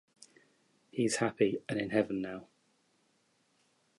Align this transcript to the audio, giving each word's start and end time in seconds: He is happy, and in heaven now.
He 0.89 1.05
is 1.05 1.17
happy, 1.17 1.59
and 1.69 1.79
in 1.79 1.91
heaven 1.91 2.23
now. 2.23 2.47